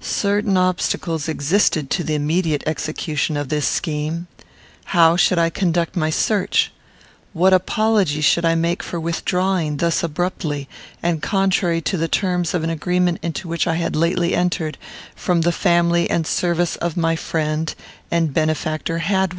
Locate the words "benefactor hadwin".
18.34-19.34